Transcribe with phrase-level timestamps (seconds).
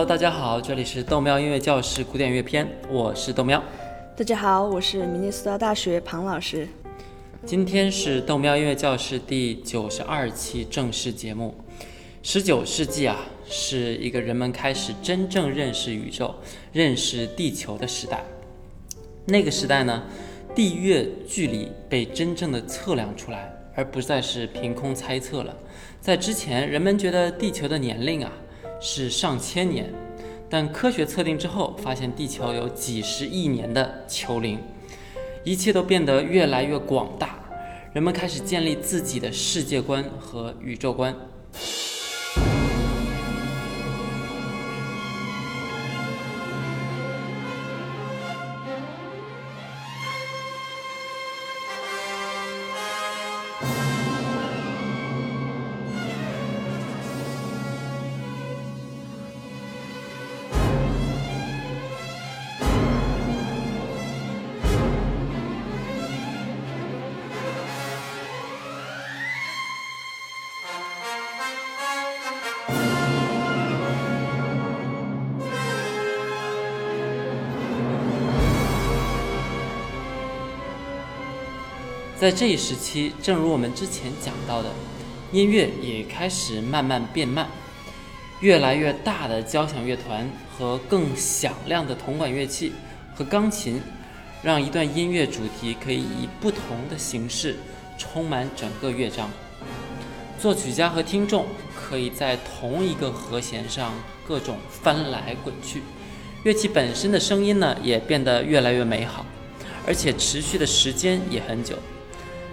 [0.00, 3.62] Hello，大家好，这里是豆喵音乐教室古典乐篇，我是豆喵。
[4.16, 6.66] 大家好，我是明尼苏达大学庞老师。
[7.44, 11.54] 今天是豆喵音乐教室第九十二期正式节目。
[12.22, 16.34] 十九世纪啊，是一个人们开始真正认识宇宙、
[16.72, 18.24] 认识地球的时代。
[19.26, 20.04] 那个时代呢，
[20.54, 25.54] 地月距离被真正的测量出来，而不再是凭空猜测了。
[26.00, 28.32] 在之前，人们觉得地球的年龄啊
[28.80, 29.92] 是上千年，
[30.48, 34.58] 但科学测定之后，发现地球有几十亿年的球龄。
[35.44, 37.38] 一切都变得越来越广大，
[37.92, 41.14] 人们开始建立自己的世界观和宇宙观。
[82.20, 84.68] 在这一时期，正如我们之前讲到的，
[85.32, 87.48] 音乐也开始慢慢变慢，
[88.40, 92.74] 越来越大的交响乐团和更响亮的铜管乐器
[93.14, 93.80] 和钢琴，
[94.42, 96.60] 让一段音乐主题可以以不同
[96.90, 97.56] 的形式
[97.96, 99.30] 充满整个乐章。
[100.38, 103.94] 作曲家和听众可以在同一个和弦上
[104.28, 105.80] 各种翻来滚去，
[106.42, 109.24] 乐器本身的声音呢也变得越来越美好，
[109.86, 111.76] 而且持续的时间也很久。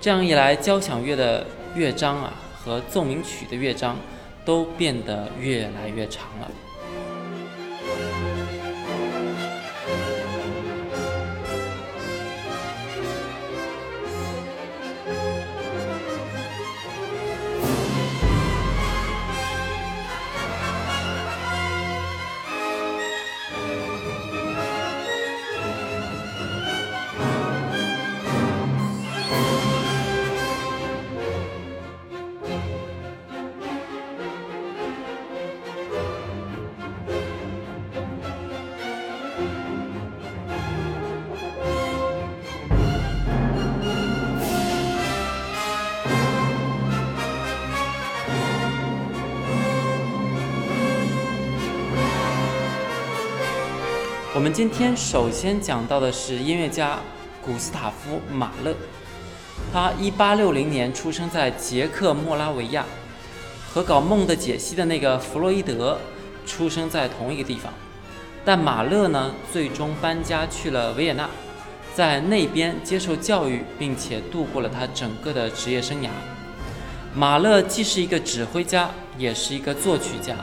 [0.00, 3.96] 这样一来，交响乐的乐章啊和奏鸣曲的乐章
[4.44, 6.50] 都变得越来越长了。
[54.38, 57.00] 我们今天首先讲到的是音乐家
[57.44, 58.72] 古斯塔夫·马勒。
[59.72, 62.86] 他1860年出生在捷克莫拉维亚，
[63.68, 65.98] 和搞梦的解析的那个弗洛伊德
[66.46, 67.72] 出生在同一个地方。
[68.44, 71.28] 但马勒呢，最终搬家去了维也纳，
[71.92, 76.10] 在那边接受教育，并且度过了他整个的职业生涯。
[77.12, 78.88] 马勒既是一个指挥家，
[79.18, 80.36] 也是一个作曲家。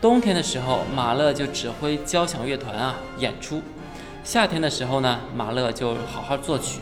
[0.00, 3.56] 冬天的时候，马勒就指挥交响乐团啊演出；
[4.22, 6.78] 夏天的时候呢，马勒就好好作曲。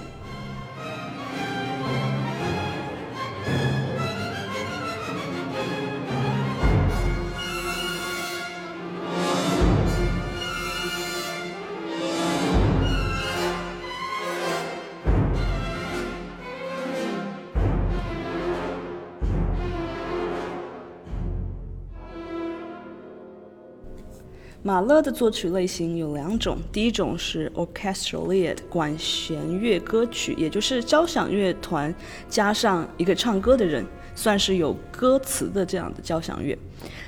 [24.66, 31.94] 马勒的作曲类型有两种，第一种是 orchestral lead 管弦乐歌曲，也就是交响乐团
[32.28, 36.58] 加上一个唱歌的人，算是有歌词的这样的交响乐；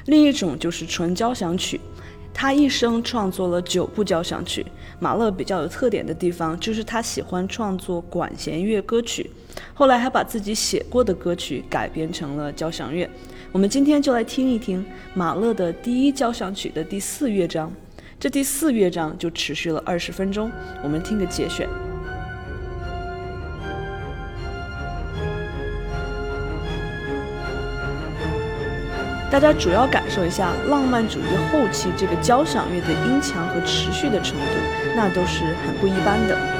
[0.07, 1.81] 另一种就是纯交响曲，
[2.33, 4.65] 他一生创作了九部交响曲。
[5.01, 9.29] 马勒比较有特点的地方就是他喜欢创作管弦乐歌曲，
[9.75, 13.11] 后来还把自己写过的歌曲改编成了交响乐。
[13.51, 14.85] 我们今天就来听一听
[15.15, 17.73] 马勒的第一交响曲的第四乐章，
[18.21, 20.51] 这第四乐章就持续了二十分钟。
[20.83, 21.67] 我们听个节选。
[29.31, 34.45] 大家主要感受一下浪漫主义后期这个交响乐的音强和持续的程度，
[34.95, 36.58] 那都是很不一般的。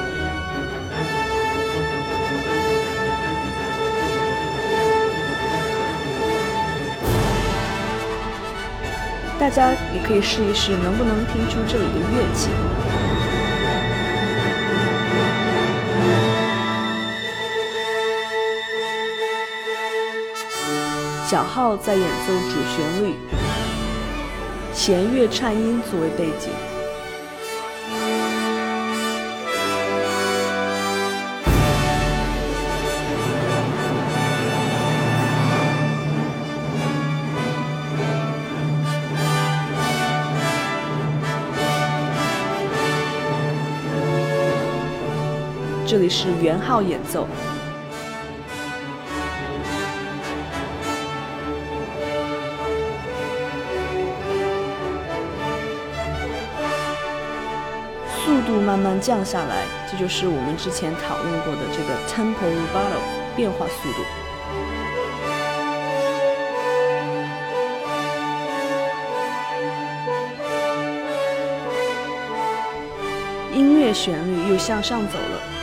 [9.39, 12.49] 大家也可以试一试，能不能听出这里的乐器。
[21.25, 23.15] 小号在演奏主旋律，
[24.73, 26.68] 弦乐颤音作为背景。
[45.89, 47.27] 这里是圆号演奏。
[58.23, 63.01] 速度慢慢降下来，这就是我们之前讨论过的这个 tempo rubato
[63.35, 64.03] 变化速度。
[73.55, 75.58] 音乐旋律又向上走了，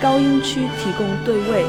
[0.00, 1.64] 高音区提供对位。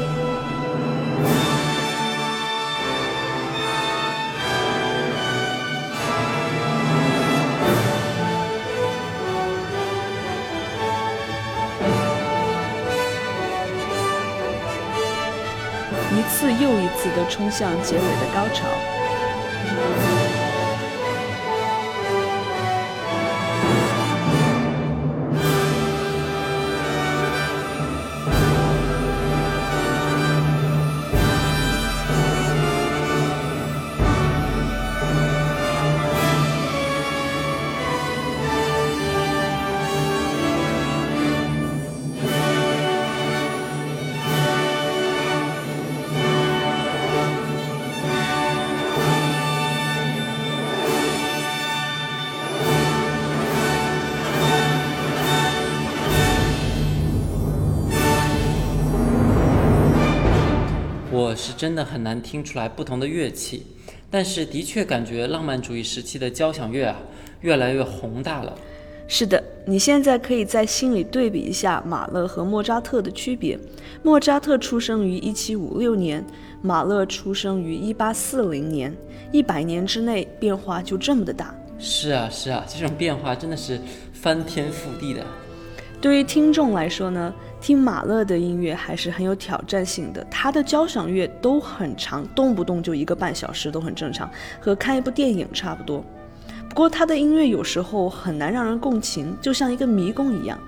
[16.12, 18.99] 一次又一次地冲向结尾的高潮。
[61.30, 63.64] 我是真的很难听出来不同的乐器，
[64.10, 66.96] 但是的确感觉浪漫主义时期的交响乐啊，
[67.42, 68.52] 越来越宏大了。
[69.06, 73.56] 是的，你现在可以在心里对比一下马勒和莫扎特的区别。
[74.02, 76.26] 莫扎特出生于1756年，
[76.62, 78.96] 马勒出生于1840年，
[79.30, 81.54] 一百年之内变化就这么的大。
[81.78, 83.78] 是啊，是啊，这种变化真的是
[84.12, 85.24] 翻天覆地的。
[86.00, 90.24] 对于听众来说呢，听马勒的音乐还是很有挑战性的。
[90.30, 94.28] 他的交响乐都很长，动不动就一个半小时，都很正常，
[94.60, 96.04] 和看一部电影差不多。
[96.68, 100.58] 不过他的音乐有时候很难让人共情，就像一个迷宫一样。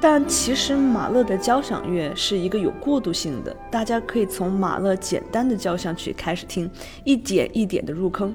[0.00, 6.70] 但其实马勒的交响乐是一个有过渡性的，大家可以从马勒简单的交响曲开始听，
[7.04, 8.34] 一点一点的入坑。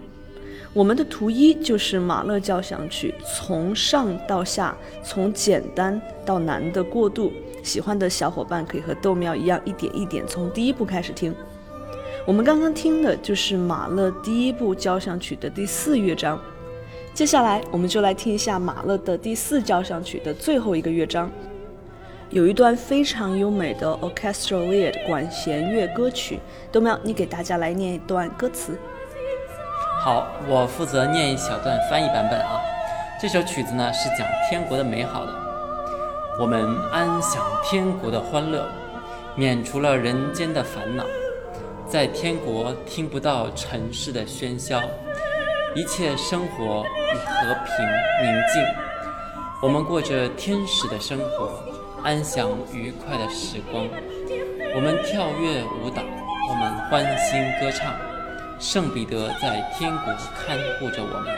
[0.76, 7.32] 我们的图一就是马勒交响曲，从上到下，从简单到难的过渡。
[7.64, 11.34] 喜欢的小伙伴可以和豆苗一样，一点一点从第一步开始听。
[12.28, 16.38] 我们刚刚听的就是马勒第一部交响曲的第四乐章，
[17.14, 21.32] 接下来我们就来听一下马勒的第四交响曲的最后一个乐章，
[22.32, 26.38] 有一段非常优美的 orchestral lead 管弦乐歌曲。
[26.70, 28.78] 豆苗，你给大家来念一段歌词。
[30.06, 32.62] 好，我负责念一小段翻译版本啊。
[33.20, 35.34] 这首曲子呢是讲天国的美好的，
[36.40, 38.68] 我们安享天国的欢乐，
[39.34, 41.04] 免除了人间的烦恼，
[41.88, 44.80] 在天国听不到尘世的喧嚣，
[45.74, 47.84] 一切生活与和平
[48.22, 48.64] 宁静。
[49.60, 51.50] 我们过着天使的生活，
[52.04, 53.88] 安享愉快的时光。
[54.76, 56.04] 我们跳跃舞蹈，
[56.48, 57.92] 我们欢欣歌唱。
[58.60, 61.36] 圣彼得在天国看护着我们。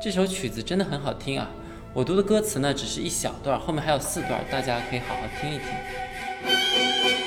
[0.00, 1.48] 这首曲子真的很好听啊！
[1.94, 7.23] 我读的歌词呢，只是一小段，后面还有四段，大家可以好好听一听。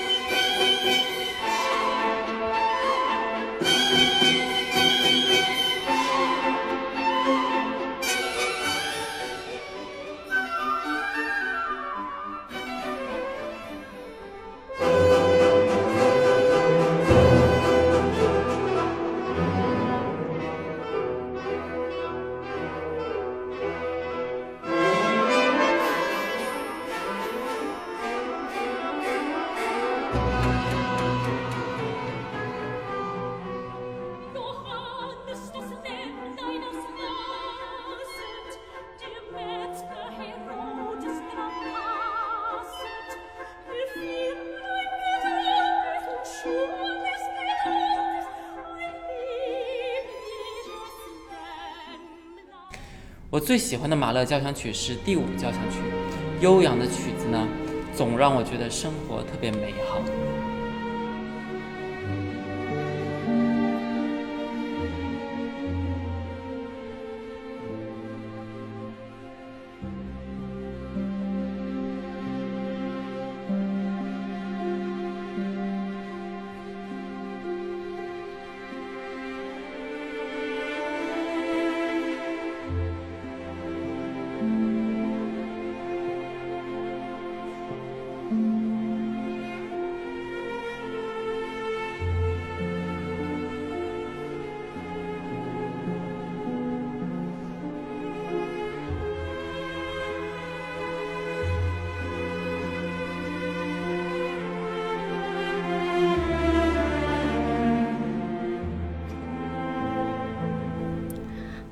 [53.29, 55.79] 我最喜欢的马勒交响曲是第五交响曲，
[56.39, 57.45] 悠扬的曲子呢，
[57.93, 59.99] 总让我觉得生活特别美好。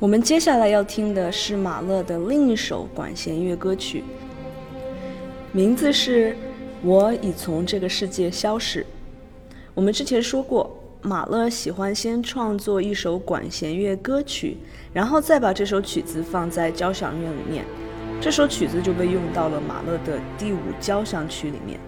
[0.06, 4.04] 我们接下来要听的是马勒的另一首管弦乐歌曲，
[5.52, 6.34] 名字是
[6.84, 8.86] 《我已从这个世界消逝》。
[9.74, 10.70] 我们之前说过，
[11.02, 14.58] 马勒喜欢先创作一首管弦乐歌曲，
[14.94, 17.66] 然后再把这首曲子放在交响乐里面。
[18.22, 21.80] 这首曲子就被用到了马勒的第五交响曲里面。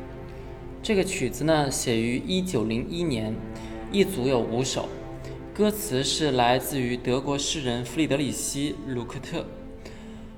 [0.81, 3.35] 这个曲子呢，写于一九零一年，
[3.91, 4.89] 一组有五首。
[5.57, 9.43] 歌词是来自于德国诗人弗里德里希·鲁克特，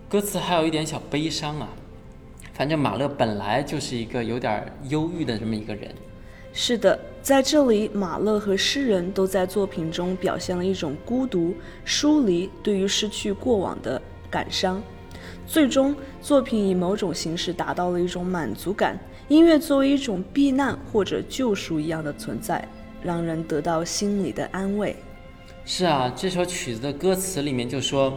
[0.08, 1.68] 歌词还有一点小悲伤啊。
[2.54, 5.94] 反正马勒本来就是一个有点忧郁的这么一个人。
[6.54, 14.82] 是的，在这里，马勒和诗人都在作品中表现了一种孤独、疏离，对于失去过往的感伤。
[15.46, 18.98] 最终，作品以某种形式达到了一种满足感。
[19.28, 22.66] 音乐作为一种避难或者救赎一样的存在，
[23.04, 24.96] 让人得到心里的安慰。
[25.72, 28.12] 是啊，这首曲子的歌词里面就说：“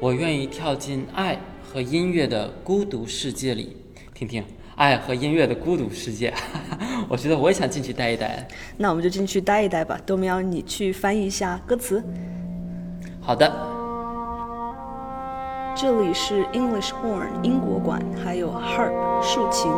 [0.00, 3.76] 我愿意跳进爱和音乐的孤独世界里，
[4.12, 6.34] 听听爱和音乐的孤独世界。
[7.08, 8.48] ”我觉得我也想进去待一待。
[8.76, 9.96] 那我们就进去待一待吧。
[10.04, 12.02] 豆苗，你去翻译一下歌词。
[13.20, 13.48] 好的。
[15.76, 19.70] 这里是 English horn 英国馆，还有 harp 竖琴。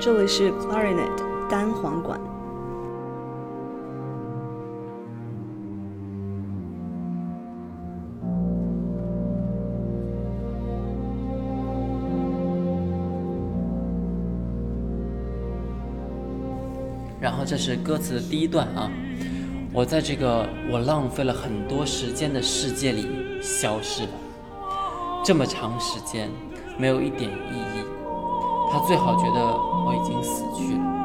[0.00, 1.10] 这里是 clarinet
[1.50, 2.18] 单簧管。
[17.20, 18.90] 然后这是歌词的第一段啊，
[19.70, 23.06] 我在这个我浪费了很多时间的世界里
[23.42, 24.08] 消失了，
[25.22, 26.30] 这么长时间
[26.78, 27.89] 没有一点意义。
[28.70, 29.40] 他最好觉得
[29.84, 30.99] 我已经死去了。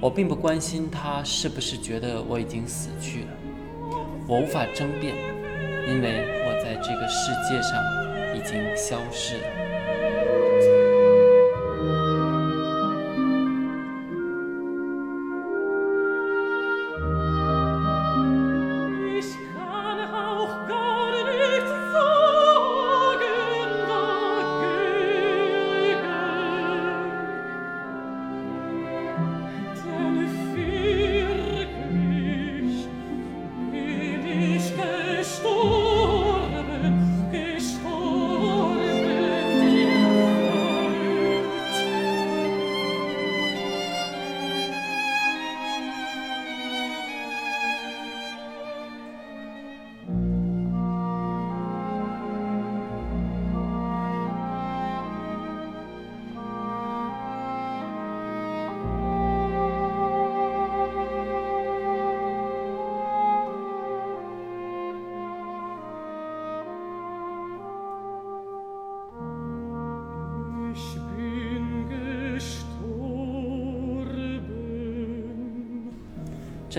[0.00, 3.28] 我并不关心他是不是觉得我已经死去了，
[4.26, 5.14] 我无法争辩，
[5.86, 7.78] 因为我在这个世界上
[8.34, 9.69] 已经消失了。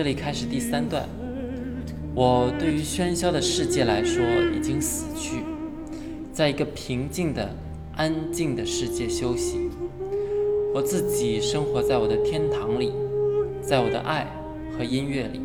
[0.02, 1.08] 这里开始第三段。
[2.12, 4.20] 我对于喧嚣的世界来说
[4.52, 5.44] 已经死去，
[6.32, 7.48] 在一个平静的、
[7.94, 9.70] 安静的世界休息。
[10.74, 12.92] 我自己生活在我的天堂里，
[13.60, 14.26] 在我的爱
[14.76, 15.40] 和音乐里。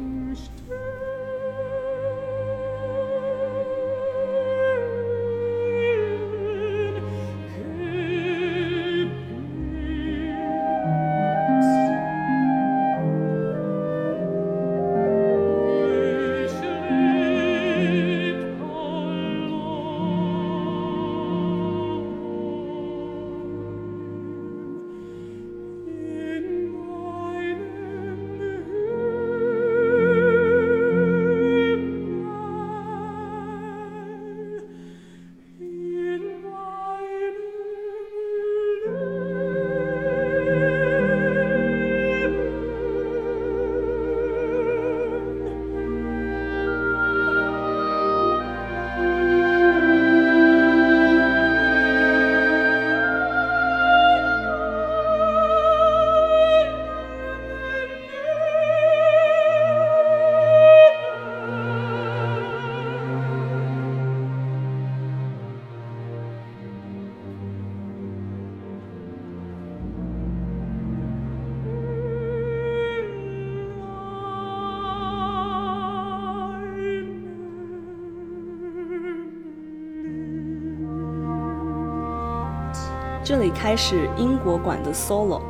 [83.27, 85.41] 这里开始英国馆的 solo。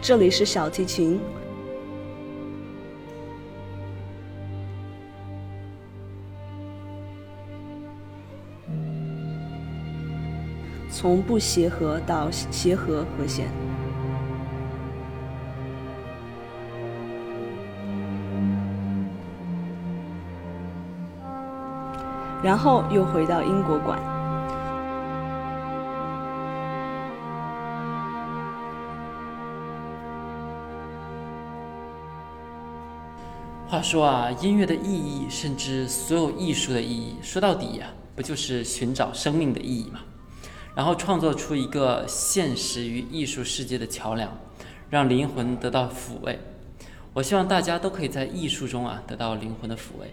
[0.00, 1.20] 这里是小提琴。
[10.94, 13.46] 从不协和到协和和弦，
[22.42, 23.98] 然后又回到英国馆。
[33.66, 40.00] 话说啊，音乐的意义，甚至所有艺术的意义，说到底呀，不就是寻找生命的意义吗？
[40.74, 44.36] 然后创作出一个现实与艺术世界的桥梁，
[44.90, 46.38] 让灵魂得到抚慰。
[47.12, 50.10] 我希望大家都可以在艺术中啊得到灵魂的抚慰。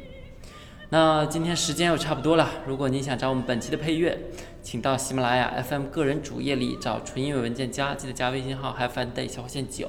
[0.90, 4.20] 那今天时间又差不多了，如果你想找我们本期的配乐，
[4.62, 9.88] 请到喜马拉雅 FM 个人主页里找纯音乐文件夹，记得加微信号 HiFiDay 小划线九。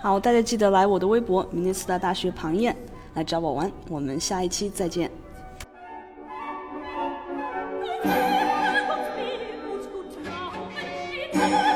[0.00, 2.74] 好，大家记得来我的微博明年四大大学庞燕
[3.14, 3.70] 来找我玩。
[3.88, 5.10] 我们下一期再见。
[8.02, 8.14] Thank
[11.64, 11.69] you.